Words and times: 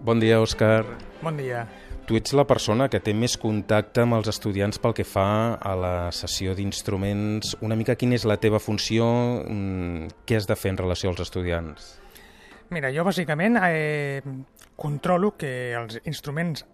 Bon 0.00 0.16
dia, 0.16 0.38
Òscar. 0.40 0.86
Bon 1.20 1.36
dia. 1.36 1.66
Tu 2.08 2.16
ets 2.16 2.32
la 2.32 2.46
persona 2.48 2.86
que 2.88 3.02
té 3.04 3.12
més 3.12 3.34
contacte 3.36 4.00
amb 4.06 4.16
els 4.16 4.30
estudiants 4.32 4.80
pel 4.80 4.94
que 4.96 5.04
fa 5.04 5.58
a 5.60 5.74
la 5.76 5.92
sessió 6.16 6.54
d'instruments. 6.56 7.52
Una 7.60 7.76
mica 7.76 7.98
quina 8.00 8.16
és 8.16 8.24
la 8.24 8.38
teva 8.40 8.58
funció, 8.64 9.04
mm, 9.44 10.24
què 10.24 10.38
has 10.40 10.48
de 10.48 10.56
fer 10.56 10.72
en 10.72 10.80
relació 10.80 11.10
als 11.10 11.20
estudiants? 11.20 12.00
Mira, 12.70 12.88
jo 12.90 13.04
bàsicament 13.04 13.60
eh, 13.60 14.22
controlo 14.74 15.36
que 15.36 15.74
els 15.76 16.00
instruments 16.06 16.64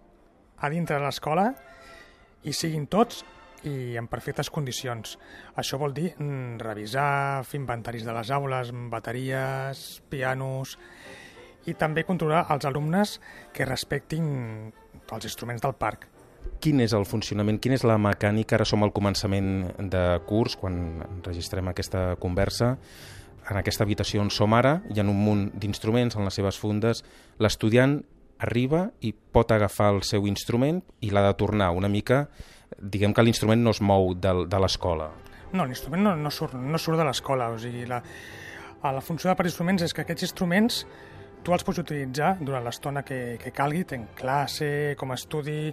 a 0.57 0.69
dintre 0.69 0.95
de 0.95 1.03
l'escola 1.03 1.53
hi 2.43 2.53
siguin 2.53 2.87
tots 2.87 3.25
i 3.63 3.97
en 3.97 4.07
perfectes 4.07 4.49
condicions. 4.49 5.17
Això 5.57 5.77
vol 5.77 5.93
dir 5.93 6.13
mm, 6.15 6.59
revisar, 6.63 7.43
fer 7.43 7.59
inventaris 7.59 8.05
de 8.05 8.13
les 8.13 8.31
aules, 8.31 8.71
bateries, 8.71 10.01
pianos 10.07 10.77
i 11.67 11.75
també 11.75 12.05
controlar 12.07 12.45
els 12.53 12.65
alumnes 12.65 13.17
que 13.53 13.67
respectin 13.67 14.27
els 15.11 15.27
instruments 15.27 15.63
del 15.63 15.75
parc. 15.75 16.07
Quin 16.63 16.81
és 16.81 16.93
el 16.95 17.05
funcionament, 17.05 17.59
quina 17.61 17.75
és 17.77 17.85
la 17.85 17.97
mecànica? 18.01 18.55
Ara 18.57 18.65
som 18.65 18.83
al 18.85 18.93
començament 18.95 19.67
de 19.91 20.03
curs, 20.27 20.55
quan 20.57 21.21
registrem 21.25 21.69
aquesta 21.69 22.15
conversa. 22.21 22.75
En 23.47 23.59
aquesta 23.59 23.85
habitació 23.85 24.23
on 24.23 24.31
som 24.33 24.55
ara 24.55 24.81
hi 24.91 24.99
ha 24.99 25.05
un 25.05 25.15
munt 25.15 25.49
d'instruments 25.59 26.17
en 26.17 26.27
les 26.27 26.39
seves 26.39 26.59
fundes. 26.59 27.03
L'estudiant 27.39 27.99
arriba 28.43 28.87
i 29.01 29.13
pot 29.13 29.51
agafar 29.51 29.91
el 29.95 30.03
seu 30.07 30.27
instrument 30.27 30.81
i 31.01 31.11
l'ha 31.11 31.25
de 31.29 31.35
tornar 31.39 31.73
una 31.75 31.91
mica... 31.91 32.27
Diguem 32.77 33.13
que 33.15 33.23
l'instrument 33.23 33.61
no 33.63 33.71
es 33.71 33.79
mou 33.79 34.09
de, 34.11 34.31
de 34.51 34.57
l'escola. 34.59 35.05
No, 35.55 35.63
l'instrument 35.65 36.01
no, 36.03 36.11
no, 36.19 36.29
surt, 36.29 36.51
no 36.59 36.77
surt 36.77 36.99
de 36.99 37.05
l'escola. 37.07 37.47
O 37.55 37.55
sigui, 37.57 37.85
la, 37.87 38.01
la 38.83 39.01
funció 39.01 39.31
de 39.31 39.37
per 39.39 39.45
instruments 39.47 39.85
és 39.85 39.95
que 39.95 40.03
aquests 40.03 40.27
instruments 40.27 40.81
tu 41.43 41.53
els 41.55 41.63
pots 41.63 41.81
utilitzar 41.83 42.35
durant 42.41 42.65
l'estona 42.65 43.03
que, 43.07 43.37
que 43.41 43.53
calgui, 43.55 43.85
en 43.95 44.07
classe, 44.17 44.95
com 44.99 45.11
a 45.11 45.19
estudi, 45.19 45.71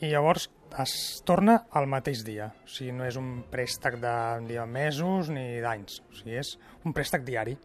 i 0.00 0.10
llavors 0.10 0.48
es 0.78 1.22
torna 1.26 1.64
al 1.76 1.88
mateix 1.90 2.22
dia. 2.26 2.50
O 2.64 2.70
sigui, 2.70 2.92
no 2.96 3.06
és 3.06 3.18
un 3.20 3.42
préstec 3.50 3.98
de, 4.02 4.14
de 4.48 4.66
mesos 4.66 5.30
ni 5.34 5.60
d'anys, 5.62 6.00
o 6.06 6.20
sigui, 6.20 6.38
és 6.40 6.54
un 6.86 6.94
préstec 6.96 7.26
diari. 7.26 7.56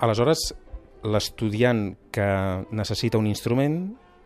Aleshores, 0.00 0.50
l'estudiant 1.04 1.90
que 2.12 2.28
necessita 2.76 3.18
un 3.20 3.28
instrument 3.30 3.82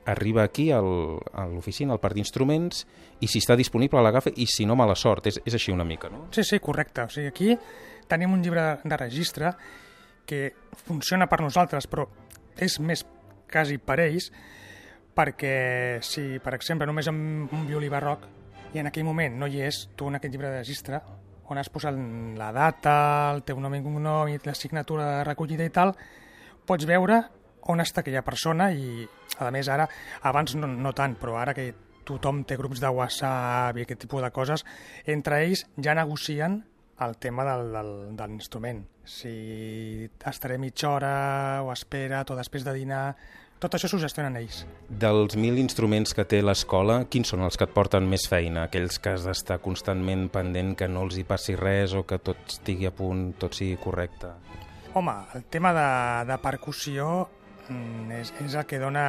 arriba 0.06 0.42
aquí 0.42 0.70
al, 0.70 1.18
a 1.32 1.46
l'oficina, 1.48 1.94
al 1.94 2.00
parc 2.00 2.18
d'instruments, 2.18 2.84
i 3.24 3.28
si 3.30 3.40
està 3.40 3.56
disponible 3.56 4.02
l'agafa, 4.04 4.34
i 4.36 4.46
si 4.50 4.66
no, 4.68 4.76
mala 4.76 4.96
sort. 4.98 5.30
És, 5.30 5.40
és 5.46 5.56
així 5.56 5.72
una 5.72 5.86
mica, 5.86 6.10
no? 6.12 6.26
Sí, 6.34 6.44
sí, 6.44 6.60
correcte. 6.60 7.06
O 7.06 7.12
sigui, 7.12 7.30
aquí 7.32 7.54
tenim 8.10 8.34
un 8.36 8.42
llibre 8.44 8.66
de 8.84 9.00
registre 9.00 9.54
que 10.28 10.52
funciona 10.84 11.28
per 11.28 11.40
nosaltres, 11.44 11.88
però 11.88 12.06
és 12.58 12.78
més 12.80 13.04
quasi 13.50 13.78
per 13.78 13.98
ells, 14.04 14.30
perquè 15.14 16.00
si, 16.02 16.40
per 16.42 16.54
exemple, 16.56 16.86
només 16.86 17.08
amb 17.10 17.52
un 17.54 17.68
violí 17.68 17.90
barroc 17.92 18.26
i 18.74 18.82
en 18.82 18.90
aquell 18.90 19.06
moment 19.06 19.36
no 19.38 19.46
hi 19.46 19.62
és, 19.62 19.84
tu 19.94 20.08
en 20.10 20.18
aquest 20.18 20.34
llibre 20.34 20.50
de 20.50 20.58
registre 20.62 21.00
on 21.52 21.60
has 21.60 21.68
posat 21.68 21.96
la 22.38 22.50
data, 22.56 22.96
el 23.34 23.42
teu 23.44 23.58
nom 23.60 23.74
i 23.76 23.82
cognom 23.84 24.30
i 24.32 24.38
la 24.44 24.54
signatura 24.56 25.10
de 25.10 25.24
recollida 25.28 25.66
i 25.66 25.72
tal, 25.72 25.92
pots 26.66 26.88
veure 26.88 27.20
on 27.68 27.80
està 27.80 28.00
aquella 28.00 28.24
persona 28.24 28.70
i, 28.72 29.04
a 29.40 29.50
més, 29.52 29.68
ara, 29.72 29.86
abans 30.22 30.56
no, 30.56 30.68
no 30.68 30.92
tant, 30.96 31.16
però 31.20 31.36
ara 31.40 31.54
que 31.56 31.70
tothom 32.04 32.42
té 32.44 32.56
grups 32.60 32.82
de 32.82 32.90
WhatsApp 32.92 33.78
i 33.78 33.84
aquest 33.84 34.04
tipus 34.04 34.24
de 34.24 34.30
coses, 34.32 34.64
entre 35.08 35.40
ells 35.44 35.64
ja 35.80 35.96
negocien 35.96 36.62
el 37.00 37.16
tema 37.18 37.44
del, 37.44 37.72
del, 37.72 37.94
de 38.16 38.28
l'instrument. 38.28 38.84
Si 39.04 40.08
estaré 40.26 40.58
mitja 40.58 40.90
hora 40.90 41.14
o 41.64 41.72
espera 41.72 42.22
o 42.22 42.36
després 42.38 42.64
de 42.64 42.74
dinar, 42.76 43.06
tot 43.64 43.76
això 43.76 43.88
s'ho 43.88 43.98
gestionen 44.02 44.36
ells. 44.36 44.62
Dels 44.88 45.36
mil 45.40 45.58
instruments 45.60 46.14
que 46.16 46.26
té 46.28 46.42
l'escola, 46.42 47.04
quins 47.10 47.30
són 47.32 47.44
els 47.46 47.56
que 47.56 47.64
et 47.64 47.74
porten 47.74 48.06
més 48.10 48.26
feina? 48.28 48.66
Aquells 48.68 48.98
que 49.00 49.14
has 49.14 49.24
d'estar 49.24 49.60
constantment 49.64 50.26
pendent 50.32 50.74
que 50.78 50.88
no 50.90 51.06
els 51.06 51.16
hi 51.16 51.24
passi 51.28 51.56
res 51.56 51.94
o 51.96 52.04
que 52.08 52.18
tot 52.20 52.42
estigui 52.48 52.90
a 52.90 52.92
punt, 52.94 53.30
tot 53.40 53.56
sigui 53.56 53.78
correcte? 53.80 54.34
Home, 54.94 55.14
el 55.34 55.46
tema 55.50 55.72
de, 55.74 55.88
de 56.28 56.36
percussió 56.42 57.06
mm, 57.68 58.18
és, 58.20 58.34
és 58.44 58.58
el 58.60 58.68
que 58.68 58.82
dona 58.82 59.08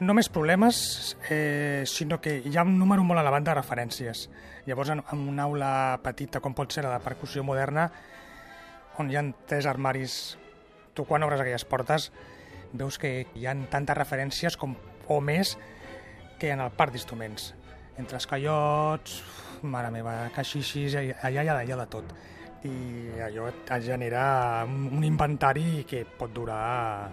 no 0.00 0.14
més 0.14 0.28
problemes, 0.30 1.16
eh, 1.28 1.82
sinó 1.86 2.20
que 2.20 2.38
hi 2.44 2.56
ha 2.56 2.62
un 2.62 2.78
número 2.78 3.02
molt 3.04 3.20
elevat 3.20 3.46
de 3.46 3.54
referències. 3.58 4.28
Llavors, 4.66 4.92
en, 4.94 5.02
en 5.12 5.24
una 5.32 5.48
aula 5.48 5.70
petita, 6.04 6.40
com 6.44 6.54
pot 6.54 6.72
ser 6.72 6.84
la 6.86 6.94
de 6.94 7.04
percussió 7.04 7.42
moderna, 7.42 7.88
on 8.98 9.10
hi 9.10 9.18
ha 9.18 9.24
tres 9.46 9.66
armaris, 9.66 10.36
tu 10.94 11.06
quan 11.06 11.22
obres 11.26 11.40
aquelles 11.42 11.66
portes 11.66 12.10
veus 12.72 12.98
que 12.98 13.26
hi 13.34 13.46
ha 13.46 13.54
tantes 13.70 13.96
referències 13.96 14.56
com, 14.60 14.74
o 15.08 15.20
més 15.24 15.56
que 16.38 16.52
en 16.54 16.62
el 16.62 16.70
parc 16.70 16.94
d'instruments. 16.94 17.52
Entre 17.98 18.18
escaiots, 18.20 19.22
mare 19.62 19.90
meva, 19.90 20.28
caixixis, 20.34 20.94
allà 20.94 21.42
hi 21.42 21.48
ha, 21.48 21.62
hi 21.64 21.72
ha 21.72 21.80
de 21.80 21.86
tot. 21.90 22.12
I 22.66 22.74
allò 23.22 23.48
et 23.50 23.70
genera 23.86 24.64
un 24.66 25.02
inventari 25.06 25.84
que 25.88 26.04
pot 26.18 26.34
durar 26.34 27.10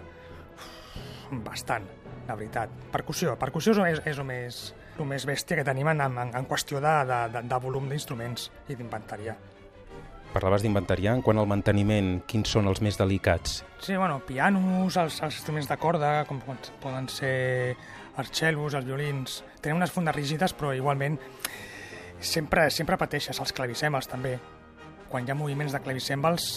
bastant, 1.46 1.86
la 2.26 2.34
veritat. 2.34 2.72
Percussió, 2.92 3.36
percussió 3.40 3.74
és, 3.86 4.00
és 4.04 4.18
el, 4.18 4.26
més, 4.28 4.62
el 4.98 5.08
més 5.08 5.26
bèstia 5.28 5.58
que 5.60 5.66
tenim 5.66 5.90
en, 5.92 6.02
en, 6.02 6.32
en 6.36 6.48
qüestió 6.48 6.80
de, 6.82 6.94
de, 7.08 7.42
de 7.46 7.60
volum 7.62 7.88
d'instruments 7.90 8.50
i 8.68 8.78
d'inventariar. 8.78 9.36
Parlaves 10.36 10.66
d'inventariar, 10.66 11.14
en 11.16 11.22
quant 11.24 11.38
al 11.40 11.48
manteniment, 11.48 12.18
quins 12.28 12.50
són 12.52 12.66
els 12.68 12.82
més 12.84 12.98
delicats? 13.00 13.62
Sí, 13.80 13.94
bueno, 13.96 14.18
pianos, 14.26 14.98
els, 15.00 15.20
els 15.24 15.38
instruments 15.38 15.70
de 15.70 15.78
corda, 15.80 16.10
com 16.28 16.42
poden 16.82 17.08
ser 17.08 17.76
els 18.20 18.32
cellos, 18.34 18.74
els 18.74 18.84
violins... 18.88 19.40
Tenen 19.62 19.80
unes 19.80 19.94
fundes 19.94 20.14
rígides, 20.14 20.52
però 20.54 20.74
igualment 20.76 21.16
sempre, 22.20 22.68
sempre 22.70 22.98
pateixes, 23.00 23.40
els 23.40 23.54
clavicèmbals 23.56 24.10
també. 24.12 24.36
Quan 25.08 25.24
hi 25.24 25.32
ha 25.32 25.38
moviments 25.38 25.72
de 25.72 25.80
clavicèmbals 25.80 26.50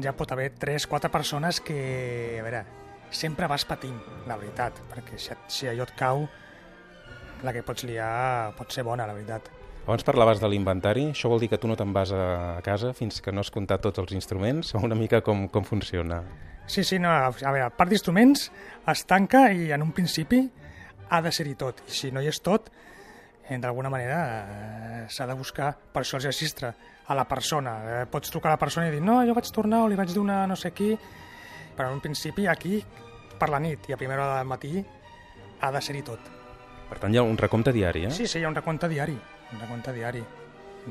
ja 0.00 0.12
pot 0.16 0.32
haver 0.32 0.50
3-4 0.56 1.10
persones 1.12 1.60
que, 1.60 2.38
a 2.40 2.44
veure, 2.44 2.64
sempre 3.10 3.48
vas 3.50 3.64
patint, 3.66 3.98
la 4.28 4.36
veritat, 4.40 4.76
perquè 4.92 5.18
si, 5.18 5.34
si 5.48 5.68
allò 5.70 5.86
et 5.86 5.94
cau, 5.98 6.26
la 7.44 7.54
que 7.56 7.64
pots 7.66 7.86
liar 7.88 8.52
pot 8.58 8.72
ser 8.72 8.84
bona, 8.86 9.08
la 9.08 9.16
veritat. 9.16 9.48
Abans 9.86 10.04
parlaves 10.04 10.42
de 10.42 10.48
l'inventari, 10.52 11.06
això 11.10 11.30
vol 11.32 11.40
dir 11.40 11.48
que 11.50 11.58
tu 11.58 11.68
no 11.70 11.76
te'n 11.78 11.92
vas 11.94 12.12
a 12.12 12.60
casa 12.62 12.92
fins 12.94 13.22
que 13.24 13.32
no 13.32 13.42
has 13.42 13.50
comptat 13.50 13.82
tots 13.82 14.02
els 14.02 14.12
instruments, 14.14 14.74
o 14.76 14.82
una 14.84 14.98
mica 14.98 15.22
com, 15.24 15.48
com 15.48 15.64
funciona? 15.64 16.20
Sí, 16.70 16.84
sí, 16.84 17.00
no, 17.02 17.10
a 17.10 17.32
veure, 17.32 17.64
el 17.64 17.74
parc 17.74 17.90
d'instruments 17.90 18.44
es 18.92 19.04
tanca 19.08 19.48
i 19.50 19.72
en 19.74 19.82
un 19.82 19.90
principi 19.96 20.44
ha 21.10 21.18
de 21.24 21.32
ser-hi 21.34 21.56
tot, 21.58 21.82
i 21.88 21.96
si 21.96 22.12
no 22.14 22.22
hi 22.22 22.30
és 22.30 22.38
tot, 22.44 22.68
eh, 23.48 23.58
d'alguna 23.58 23.90
manera 23.90 24.20
eh, 24.28 25.00
s'ha 25.10 25.26
de 25.26 25.34
buscar, 25.34 25.72
per 25.90 26.04
això 26.04 26.20
els 26.20 26.28
registre, 26.28 26.70
a 27.10 27.16
la 27.18 27.24
persona. 27.26 27.72
Eh, 27.82 28.04
pots 28.06 28.30
trucar 28.30 28.52
a 28.52 28.54
la 28.54 28.60
persona 28.60 28.86
i 28.86 28.94
dir, 28.94 29.02
no, 29.02 29.18
jo 29.26 29.34
vaig 29.34 29.50
tornar 29.50 29.82
o 29.82 29.90
li 29.90 29.98
vaig 29.98 30.12
donar 30.14 30.44
no 30.46 30.54
sé 30.54 30.70
qui, 30.70 30.92
però 31.80 31.88
en 31.88 31.96
un 31.96 32.02
principi 32.04 32.44
aquí, 32.44 32.82
per 33.40 33.48
la 33.48 33.58
nit 33.58 33.86
i 33.88 33.94
a 33.94 33.96
primera 33.96 34.26
hora 34.26 34.36
del 34.36 34.48
matí, 34.50 34.82
ha 35.64 35.70
de 35.72 35.80
ser-hi 35.80 36.02
tot. 36.04 36.26
Per 36.90 36.98
tant, 37.00 37.14
hi 37.14 37.16
ha 37.16 37.22
un 37.24 37.38
recompte 37.40 37.72
diari, 37.72 38.02
eh? 38.04 38.10
Sí, 38.12 38.26
sí, 38.28 38.36
hi 38.36 38.44
ha 38.44 38.50
un 38.50 38.56
recompte 38.58 38.90
diari, 38.90 39.14
un 39.16 39.62
recompte 39.62 39.94
diari. 39.96 40.20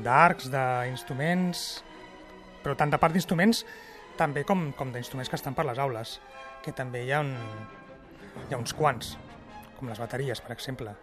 D'arcs, 0.02 0.48
d'instruments, 0.50 1.62
però 2.64 2.74
tant 2.74 2.90
de 2.90 2.98
part 2.98 3.14
d'instruments 3.14 3.62
també 4.18 4.42
com, 4.48 4.72
com 4.74 4.90
d'instruments 4.90 5.30
que 5.30 5.38
estan 5.38 5.54
per 5.54 5.68
les 5.68 5.78
aules, 5.78 6.16
que 6.64 6.74
també 6.74 7.04
hi 7.06 7.14
ha, 7.14 7.22
un, 7.22 7.36
hi 8.48 8.56
ha 8.56 8.58
uns 8.58 8.74
quants, 8.74 9.14
com 9.78 9.94
les 9.94 10.02
bateries, 10.02 10.42
per 10.42 10.56
exemple, 10.56 10.96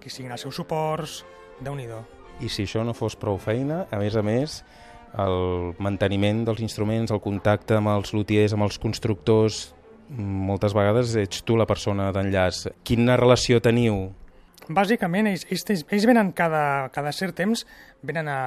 que 0.00 0.08
siguin 0.08 0.32
els 0.32 0.48
seus 0.48 0.56
suports, 0.56 1.26
déu 1.60 1.76
nhi 1.76 1.90
I 2.40 2.48
si 2.48 2.64
això 2.64 2.88
no 2.88 2.96
fos 2.96 3.20
prou 3.20 3.36
feina, 3.36 3.84
a 3.92 4.00
més 4.00 4.16
a 4.16 4.24
més, 4.24 4.62
el 5.22 5.74
manteniment 5.82 6.44
dels 6.46 6.60
instruments, 6.64 7.12
el 7.12 7.22
contacte 7.24 7.78
amb 7.78 7.92
els 7.94 8.12
luthiers, 8.16 8.54
amb 8.56 8.66
els 8.66 8.78
constructors, 8.82 9.62
moltes 10.10 10.74
vegades 10.76 11.16
ets 11.18 11.42
tu 11.46 11.56
la 11.58 11.66
persona 11.66 12.10
d'enllaç. 12.14 12.66
Quina 12.86 13.16
relació 13.18 13.60
teniu? 13.62 14.10
Bàsicament, 14.66 15.28
ells, 15.30 15.46
ells, 15.50 15.84
ells 15.90 16.06
venen 16.08 16.32
cada, 16.34 16.88
cada 16.94 17.12
cert 17.14 17.36
temps 17.38 17.64
venen 18.06 18.28
a, 18.30 18.40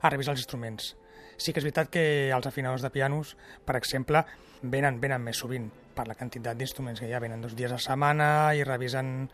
a 0.00 0.10
revisar 0.12 0.36
els 0.36 0.44
instruments. 0.44 0.94
Sí 1.36 1.52
que 1.52 1.60
és 1.60 1.66
veritat 1.66 1.90
que 1.92 2.04
els 2.32 2.46
afinadors 2.48 2.84
de 2.84 2.90
pianos, 2.94 3.34
per 3.66 3.76
exemple, 3.76 4.22
venen, 4.62 5.00
venen 5.02 5.24
més 5.24 5.42
sovint 5.42 5.68
per 5.96 6.06
la 6.08 6.16
quantitat 6.16 6.56
d'instruments 6.56 7.02
que 7.02 7.10
hi 7.10 7.14
ha. 7.16 7.20
Venen 7.20 7.42
dos 7.44 7.56
dies 7.58 7.72
a 7.72 7.80
setmana 7.82 8.28
i 8.56 8.64
revisen 8.64 9.28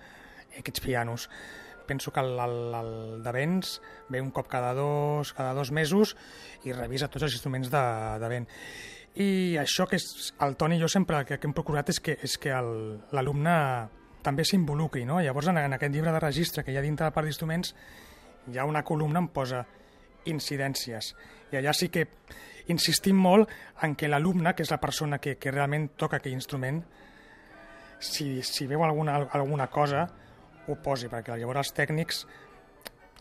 aquests 0.58 0.82
pianos. 0.84 1.28
Penso 1.86 2.12
que 2.12 2.20
el, 2.20 2.38
el, 2.38 2.56
el 2.78 3.22
de 3.24 3.32
vents 3.34 3.76
ve 4.08 4.20
un 4.20 4.30
cop 4.30 4.48
cada 4.48 4.72
dos, 4.74 5.32
cada 5.32 5.54
dos 5.54 5.72
mesos 5.72 6.16
i 6.64 6.74
revisa 6.76 7.10
tots 7.10 7.26
els 7.28 7.36
instruments 7.38 7.70
de, 7.72 7.84
de 8.22 8.30
vent. 8.32 8.48
I 9.22 9.58
això 9.60 9.84
que 9.88 9.98
és, 10.00 10.32
el 10.40 10.56
Toni 10.56 10.78
i 10.78 10.80
jo 10.80 10.88
sempre 10.88 11.20
que, 11.28 11.36
que 11.36 11.48
hem 11.48 11.56
procurat 11.56 11.90
és 11.92 12.00
que, 12.00 12.16
és 12.24 12.38
que 12.40 12.54
l'alumne 13.12 13.56
també 14.22 14.46
s'involucri, 14.46 15.04
no? 15.04 15.20
Llavors, 15.20 15.50
en, 15.50 15.58
en 15.60 15.76
aquest 15.76 15.92
llibre 15.92 16.14
de 16.14 16.22
registre 16.22 16.64
que 16.64 16.72
hi 16.72 16.78
ha 16.78 16.84
dintre 16.84 17.04
del 17.04 17.14
parc 17.14 17.28
d'instruments, 17.28 17.74
hi 18.48 18.58
ha 18.58 18.64
una 18.64 18.84
columna 18.86 19.20
on 19.20 19.28
posa 19.34 19.66
incidències. 20.30 21.12
I 21.52 21.58
allà 21.60 21.74
sí 21.76 21.90
que 21.92 22.06
insistim 22.72 23.18
molt 23.18 23.50
en 23.82 23.96
que 23.98 24.08
l'alumne, 24.08 24.54
que 24.54 24.64
és 24.64 24.70
la 24.70 24.80
persona 24.80 25.18
que, 25.18 25.36
que 25.36 25.52
realment 25.52 25.90
toca 25.98 26.20
aquell 26.20 26.36
instrument, 26.38 26.80
si, 28.02 28.42
si 28.46 28.66
veu 28.66 28.82
alguna, 28.84 29.18
alguna 29.34 29.68
cosa, 29.70 30.06
ho 30.68 30.76
posi, 30.82 31.08
perquè 31.10 31.36
llavors 31.38 31.64
els 31.66 31.72
tècnics 31.76 32.24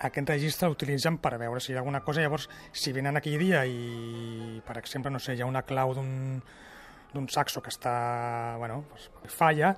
aquest 0.02 0.30
registre 0.30 0.70
l'utilitzen 0.70 1.18
per 1.22 1.38
veure 1.38 1.60
si 1.62 1.72
hi 1.72 1.76
ha 1.76 1.80
alguna 1.82 2.02
cosa. 2.02 2.22
Llavors, 2.22 2.48
si 2.72 2.94
venen 2.96 3.18
aquell 3.18 3.38
dia 3.40 3.64
i, 3.66 4.62
per 4.66 4.78
exemple, 4.80 5.12
no 5.12 5.20
sé, 5.20 5.36
hi 5.36 5.42
ha 5.42 5.50
una 5.50 5.64
clau 5.68 5.94
d'un 5.98 6.42
d'un 7.12 7.26
saxo 7.28 7.60
que 7.60 7.68
està, 7.68 8.56
bueno, 8.56 8.86
pues, 8.88 9.10
falla, 9.28 9.74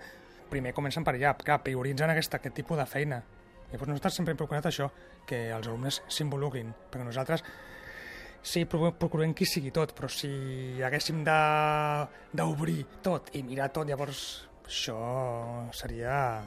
primer 0.52 0.70
comencen 0.78 1.02
per 1.04 1.16
allà, 1.16 1.32
clar, 1.34 1.64
prioritzen 1.66 2.12
aquesta, 2.14 2.38
aquest 2.38 2.54
tipus 2.60 2.78
de 2.78 2.86
feina. 2.86 3.24
Llavors 3.72 3.90
nosaltres 3.90 4.20
sempre 4.20 4.36
hem 4.36 4.38
procurat 4.38 4.68
això, 4.70 4.92
que 5.26 5.48
els 5.50 5.66
alumnes 5.66 6.04
s'involucrin, 6.14 6.70
perquè 6.92 7.08
nosaltres 7.08 7.42
sí, 8.46 8.68
procu- 8.70 8.94
procurem 9.02 9.34
que 9.34 9.48
hi 9.48 9.50
sigui 9.50 9.72
tot, 9.74 9.96
però 9.98 10.12
si 10.14 10.30
haguéssim 10.86 11.24
d'obrir 11.26 12.84
tot 13.02 13.34
i 13.34 13.42
mirar 13.42 13.72
tot, 13.74 13.90
llavors 13.90 14.44
això 14.68 15.00
seria 15.74 16.44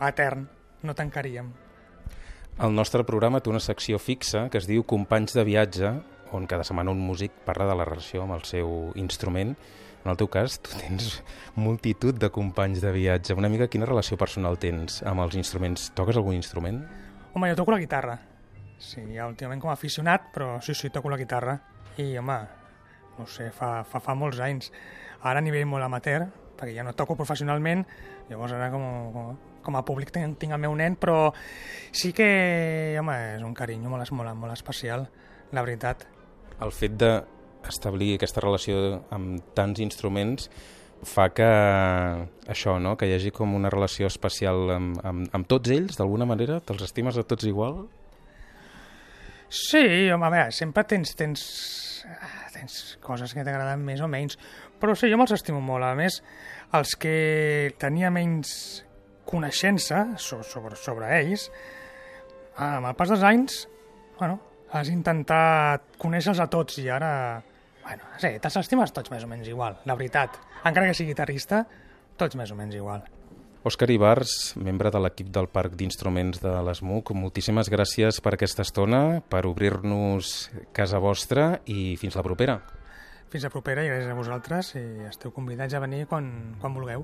etern, 0.00 0.46
no 0.82 0.94
tancaríem. 0.94 1.52
El 2.56 2.72
nostre 2.72 3.04
programa 3.04 3.42
té 3.44 3.50
una 3.52 3.60
secció 3.60 3.98
fixa 4.00 4.46
que 4.48 4.60
es 4.60 4.68
diu 4.68 4.84
Companys 4.88 5.34
de 5.36 5.44
viatge, 5.44 5.90
on 6.32 6.46
cada 6.48 6.64
setmana 6.64 6.90
un 6.90 7.00
músic 7.00 7.34
parla 7.44 7.66
de 7.68 7.74
la 7.76 7.84
relació 7.84 8.24
amb 8.24 8.36
el 8.36 8.44
seu 8.48 8.92
instrument. 8.96 9.54
En 10.04 10.12
el 10.12 10.18
teu 10.20 10.28
cas, 10.30 10.60
tu 10.62 10.70
tens 10.78 11.20
multitud 11.58 12.14
de 12.14 12.30
companys 12.30 12.80
de 12.80 12.92
viatge. 12.94 13.34
Una 13.34 13.50
mica 13.50 13.66
quina 13.66 13.88
relació 13.88 14.16
personal 14.16 14.58
tens 14.62 15.00
amb 15.02 15.24
els 15.24 15.34
instruments? 15.34 15.88
Toques 15.98 16.16
algun 16.16 16.36
instrument? 16.36 16.84
Home, 17.34 17.50
jo 17.50 17.58
toco 17.58 17.74
la 17.74 17.80
guitarra. 17.82 18.14
Sí, 18.78 19.02
ja 19.16 19.26
últimament 19.26 19.60
com 19.60 19.72
a 19.72 19.74
aficionat, 19.74 20.30
però 20.34 20.60
sí, 20.62 20.76
sí, 20.78 20.92
toco 20.94 21.10
la 21.10 21.18
guitarra. 21.18 21.56
I, 21.96 22.12
home, 22.20 22.38
no 23.18 23.26
sé, 23.26 23.50
fa, 23.56 23.80
fa, 23.88 24.00
fa 24.04 24.14
molts 24.14 24.38
anys. 24.44 24.70
Ara 25.26 25.42
a 25.42 25.44
nivell 25.44 25.66
molt 25.66 25.84
amateur, 25.84 26.28
perquè 26.56 26.76
ja 26.76 26.84
no 26.86 26.94
toco 26.96 27.16
professionalment, 27.18 27.82
llavors 28.30 28.54
ara 28.54 28.70
com, 28.72 28.86
com, 29.12 29.34
com 29.66 29.78
a 29.78 29.84
públic 29.86 30.12
tinc, 30.14 30.38
tinc 30.40 30.54
el 30.54 30.62
meu 30.62 30.74
nen, 30.78 30.96
però 31.00 31.32
sí 31.90 32.12
que, 32.16 32.28
home, 33.00 33.16
és 33.36 33.44
un 33.46 33.54
carinyo 33.56 33.92
molt, 33.92 34.14
molt, 34.14 34.32
molt 34.38 34.54
especial, 34.54 35.08
la 35.52 35.66
veritat. 35.66 36.06
El 36.62 36.72
fet 36.72 36.96
d'establir 37.00 38.14
aquesta 38.16 38.42
relació 38.44 39.02
amb 39.12 39.52
tants 39.58 39.82
instruments 39.84 40.48
fa 41.04 41.28
que 41.34 41.46
això, 42.48 42.78
no? 42.80 42.96
que 42.96 43.08
hi 43.08 43.14
hagi 43.16 43.32
com 43.34 43.54
una 43.54 43.70
relació 43.72 44.08
especial 44.08 44.70
amb, 44.72 45.00
amb, 45.04 45.28
amb 45.36 45.48
tots 45.48 45.70
ells, 45.74 45.98
d'alguna 45.98 46.28
manera? 46.28 46.60
Te'ls 46.64 46.86
estimes 46.86 47.18
a 47.18 47.24
tots 47.26 47.44
igual? 47.48 47.84
Sí, 49.48 50.10
home, 50.10 50.26
a 50.26 50.32
veure, 50.32 50.54
sempre 50.54 50.82
tens, 50.88 51.12
tens, 51.18 51.42
ah, 52.10 52.48
tens 52.54 52.96
coses 53.04 53.34
que 53.34 53.44
t'agraden 53.46 53.84
més 53.86 54.02
o 54.02 54.08
menys, 54.10 54.40
però 54.80 54.96
sí, 54.98 55.10
jo 55.12 55.20
me'ls 55.20 55.36
estimo 55.36 55.60
molt. 55.62 55.86
A 55.86 55.94
més, 55.98 56.18
els 56.74 56.96
que 56.98 57.74
tenia 57.78 58.10
menys 58.10 58.82
coneixença 59.26 60.06
so- 60.22 60.42
sobre, 60.46 60.76
sobre 60.80 61.10
ells, 61.20 61.48
amb 62.56 62.86
el 62.88 62.94
pas 62.96 63.10
dels 63.12 63.24
anys, 63.26 63.64
bueno, 64.18 64.38
has 64.72 64.88
intentat 64.92 65.84
conèixer-los 66.00 66.40
a 66.40 66.48
tots 66.52 66.78
i 66.82 66.88
ara, 66.90 67.42
bueno, 67.84 68.06
sí, 68.22 68.32
te'ls 68.42 68.56
estimes 68.62 68.94
tots 68.94 69.12
més 69.12 69.24
o 69.26 69.28
menys 69.30 69.50
igual, 69.52 69.76
la 69.84 69.94
veritat. 69.98 70.38
Encara 70.64 70.88
que 70.88 70.94
sigui 70.96 71.12
guitarrista, 71.12 71.64
tots 72.16 72.38
més 72.38 72.50
o 72.50 72.56
menys 72.58 72.74
igual. 72.78 73.04
Òscar 73.66 73.88
Ibars, 73.90 74.54
membre 74.62 74.92
de 74.94 75.00
l'equip 75.02 75.26
del 75.34 75.48
Parc 75.50 75.72
d'Instruments 75.74 76.38
de 76.38 76.52
l'ESMUC, 76.62 77.10
moltíssimes 77.18 77.66
gràcies 77.72 78.20
per 78.22 78.36
aquesta 78.36 78.62
estona, 78.62 79.20
per 79.26 79.42
obrir-nos 79.50 80.52
casa 80.72 81.00
vostra 81.02 81.56
i 81.66 81.96
fins 81.98 82.14
la 82.14 82.22
propera. 82.22 82.60
Fins 83.32 83.42
a 83.42 83.50
propera 83.50 83.82
i 83.82 83.90
gràcies 83.90 84.12
a 84.12 84.14
vosaltres 84.14 84.70
i 84.78 84.84
esteu 85.08 85.32
convidats 85.34 85.74
a 85.74 85.80
venir 85.82 86.04
quan, 86.06 86.28
quan 86.62 86.78
vulgueu. 86.78 87.02